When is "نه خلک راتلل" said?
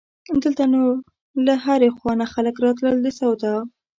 2.21-2.97